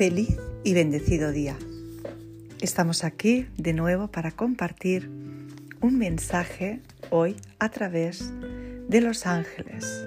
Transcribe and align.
Feliz 0.00 0.38
y 0.64 0.72
bendecido 0.72 1.30
día. 1.30 1.58
Estamos 2.62 3.04
aquí 3.04 3.48
de 3.58 3.74
nuevo 3.74 4.10
para 4.10 4.30
compartir 4.30 5.10
un 5.82 5.98
mensaje 5.98 6.80
hoy 7.10 7.36
a 7.58 7.68
través 7.68 8.32
de 8.88 9.02
los 9.02 9.26
ángeles. 9.26 10.06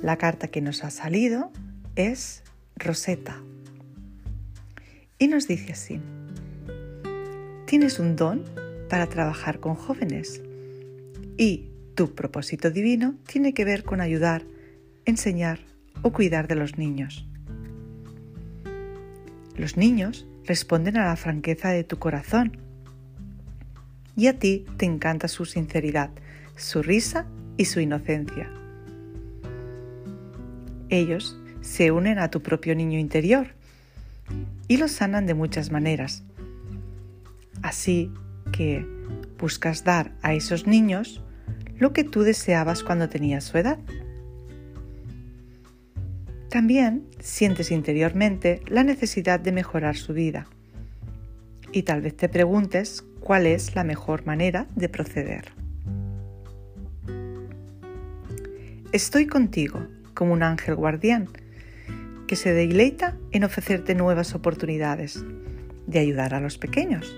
La 0.00 0.16
carta 0.16 0.48
que 0.48 0.62
nos 0.62 0.84
ha 0.84 0.90
salido 0.90 1.52
es 1.96 2.44
Rosetta 2.76 3.42
y 5.18 5.28
nos 5.28 5.46
dice 5.46 5.72
así, 5.72 6.00
tienes 7.66 7.98
un 7.98 8.16
don 8.16 8.42
para 8.88 9.06
trabajar 9.06 9.60
con 9.60 9.74
jóvenes 9.74 10.40
y 11.36 11.68
tu 11.94 12.14
propósito 12.14 12.70
divino 12.70 13.16
tiene 13.26 13.52
que 13.52 13.66
ver 13.66 13.84
con 13.84 14.00
ayudar, 14.00 14.44
enseñar 15.04 15.58
o 16.00 16.10
cuidar 16.10 16.48
de 16.48 16.54
los 16.54 16.78
niños. 16.78 17.26
Los 19.56 19.76
niños 19.76 20.26
responden 20.44 20.96
a 20.96 21.06
la 21.06 21.16
franqueza 21.16 21.70
de 21.70 21.84
tu 21.84 21.98
corazón. 21.98 22.58
Y 24.16 24.28
a 24.28 24.38
ti 24.38 24.64
te 24.76 24.86
encanta 24.86 25.28
su 25.28 25.44
sinceridad, 25.44 26.10
su 26.56 26.82
risa 26.82 27.26
y 27.56 27.66
su 27.66 27.80
inocencia. 27.80 28.50
Ellos 30.88 31.38
se 31.60 31.90
unen 31.90 32.18
a 32.18 32.30
tu 32.30 32.42
propio 32.42 32.74
niño 32.74 32.98
interior 32.98 33.48
y 34.68 34.76
lo 34.76 34.88
sanan 34.88 35.26
de 35.26 35.34
muchas 35.34 35.70
maneras. 35.70 36.22
Así 37.62 38.12
que 38.52 38.86
buscas 39.38 39.84
dar 39.84 40.12
a 40.22 40.34
esos 40.34 40.66
niños 40.66 41.22
lo 41.78 41.92
que 41.92 42.04
tú 42.04 42.22
deseabas 42.22 42.82
cuando 42.82 43.08
tenías 43.08 43.44
su 43.44 43.58
edad. 43.58 43.78
También 46.56 47.04
sientes 47.20 47.70
interiormente 47.70 48.62
la 48.66 48.82
necesidad 48.82 49.38
de 49.38 49.52
mejorar 49.52 49.94
su 49.94 50.14
vida. 50.14 50.46
Y 51.70 51.82
tal 51.82 52.00
vez 52.00 52.16
te 52.16 52.30
preguntes 52.30 53.04
cuál 53.20 53.44
es 53.44 53.74
la 53.74 53.84
mejor 53.84 54.24
manera 54.24 54.66
de 54.74 54.88
proceder. 54.88 55.52
Estoy 58.90 59.26
contigo 59.26 59.86
como 60.14 60.32
un 60.32 60.42
ángel 60.42 60.76
guardián 60.76 61.28
que 62.26 62.36
se 62.36 62.54
deleita 62.54 63.18
en 63.32 63.44
ofrecerte 63.44 63.94
nuevas 63.94 64.34
oportunidades 64.34 65.22
de 65.86 65.98
ayudar 65.98 66.32
a 66.32 66.40
los 66.40 66.56
pequeños. 66.56 67.14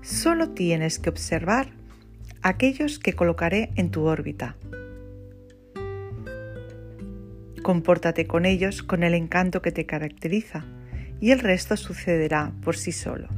Solo 0.00 0.52
tienes 0.52 0.98
que 0.98 1.10
observar 1.10 1.68
aquellos 2.40 2.98
que 2.98 3.12
colocaré 3.12 3.68
en 3.76 3.90
tu 3.90 4.04
órbita 4.04 4.56
Compórtate 7.62 8.26
con 8.26 8.46
ellos 8.46 8.82
con 8.82 9.02
el 9.02 9.14
encanto 9.14 9.60
que 9.60 9.72
te 9.72 9.84
caracteriza 9.84 10.64
y 11.20 11.30
el 11.32 11.40
resto 11.40 11.76
sucederá 11.76 12.52
por 12.62 12.76
sí 12.76 12.92
solo. 12.92 13.28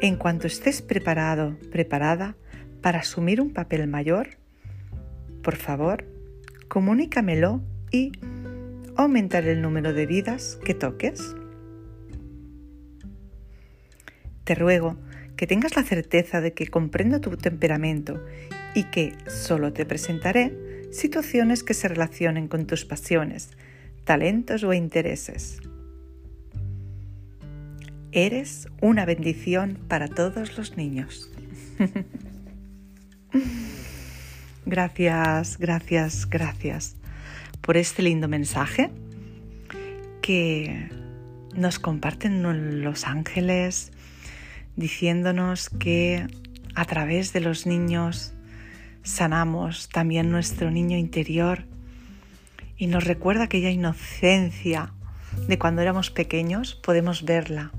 En 0.00 0.16
cuanto 0.16 0.48
estés 0.48 0.82
preparado, 0.82 1.56
preparada 1.70 2.34
para 2.80 2.98
asumir 2.98 3.40
un 3.40 3.52
papel 3.52 3.86
mayor, 3.86 4.30
por 5.42 5.54
favor, 5.54 6.04
comunícamelo 6.66 7.62
y 7.92 8.10
aumentaré 8.96 9.52
el 9.52 9.62
número 9.62 9.92
de 9.92 10.06
vidas 10.06 10.58
que 10.64 10.74
toques. 10.74 11.36
Te 14.42 14.56
ruego 14.56 14.98
que 15.36 15.46
tengas 15.46 15.76
la 15.76 15.84
certeza 15.84 16.40
de 16.40 16.52
que 16.52 16.66
comprendo 16.66 17.20
tu 17.20 17.36
temperamento 17.36 18.20
y 18.74 18.84
que 18.84 19.14
solo 19.28 19.72
te 19.72 19.86
presentaré 19.86 20.71
situaciones 20.92 21.64
que 21.64 21.74
se 21.74 21.88
relacionen 21.88 22.46
con 22.46 22.66
tus 22.66 22.84
pasiones, 22.84 23.50
talentos 24.04 24.62
o 24.62 24.72
intereses. 24.72 25.58
Eres 28.12 28.68
una 28.80 29.06
bendición 29.06 29.78
para 29.88 30.06
todos 30.06 30.58
los 30.58 30.76
niños. 30.76 31.30
gracias, 34.66 35.58
gracias, 35.58 36.28
gracias 36.28 36.96
por 37.62 37.78
este 37.78 38.02
lindo 38.02 38.28
mensaje 38.28 38.90
que 40.20 40.90
nos 41.54 41.78
comparten 41.78 42.82
los 42.82 43.06
ángeles 43.06 43.92
diciéndonos 44.76 45.70
que 45.70 46.26
a 46.74 46.84
través 46.84 47.32
de 47.32 47.40
los 47.40 47.66
niños 47.66 48.34
sanamos 49.02 49.88
también 49.88 50.30
nuestro 50.30 50.70
niño 50.70 50.96
interior 50.96 51.64
y 52.76 52.86
nos 52.86 53.04
recuerda 53.04 53.44
aquella 53.44 53.70
inocencia 53.70 54.92
de 55.48 55.58
cuando 55.58 55.82
éramos 55.82 56.10
pequeños, 56.10 56.74
podemos 56.74 57.24
verla 57.24 57.72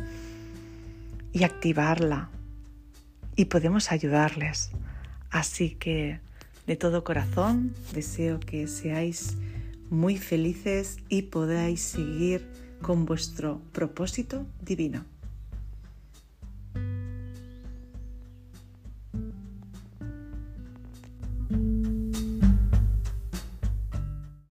y 1.31 1.43
activarla 1.43 2.29
y 3.35 3.45
podemos 3.45 3.91
ayudarles. 3.91 4.71
Así 5.29 5.71
que 5.71 6.19
de 6.67 6.75
todo 6.75 7.03
corazón 7.03 7.73
deseo 7.93 8.39
que 8.39 8.67
seáis 8.67 9.35
muy 9.89 10.17
felices 10.17 10.97
y 11.09 11.23
podáis 11.23 11.81
seguir 11.81 12.47
con 12.81 13.05
vuestro 13.05 13.61
propósito 13.71 14.45
divino. 14.61 15.05